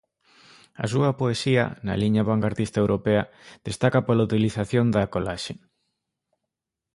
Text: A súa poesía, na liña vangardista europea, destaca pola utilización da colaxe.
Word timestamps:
A 0.83 0.85
súa 0.91 1.11
poesía, 1.21 1.65
na 1.85 1.95
liña 2.01 2.27
vangardista 2.31 2.77
europea, 2.83 3.23
destaca 3.67 4.05
pola 4.07 4.25
utilización 4.29 4.85
da 4.95 5.09
colaxe. 5.13 5.53